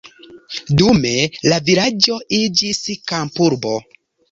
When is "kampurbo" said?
3.13-3.79